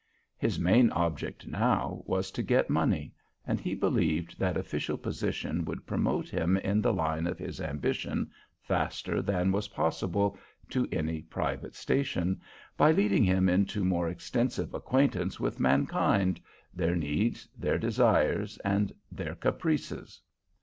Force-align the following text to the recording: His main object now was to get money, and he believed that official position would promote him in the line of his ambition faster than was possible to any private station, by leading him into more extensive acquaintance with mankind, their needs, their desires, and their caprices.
His 0.35 0.57
main 0.57 0.89
object 0.93 1.45
now 1.45 2.01
was 2.07 2.31
to 2.31 2.41
get 2.41 2.71
money, 2.71 3.13
and 3.45 3.59
he 3.59 3.75
believed 3.75 4.39
that 4.39 4.57
official 4.57 4.97
position 4.97 5.63
would 5.65 5.85
promote 5.85 6.27
him 6.27 6.57
in 6.57 6.81
the 6.81 6.91
line 6.91 7.27
of 7.27 7.37
his 7.37 7.61
ambition 7.61 8.31
faster 8.63 9.21
than 9.21 9.51
was 9.51 9.67
possible 9.67 10.39
to 10.71 10.87
any 10.91 11.21
private 11.21 11.75
station, 11.75 12.41
by 12.77 12.91
leading 12.91 13.23
him 13.23 13.47
into 13.47 13.85
more 13.85 14.09
extensive 14.09 14.73
acquaintance 14.73 15.39
with 15.39 15.59
mankind, 15.59 16.41
their 16.73 16.95
needs, 16.95 17.47
their 17.55 17.77
desires, 17.77 18.57
and 18.65 18.91
their 19.11 19.35
caprices. 19.35 20.19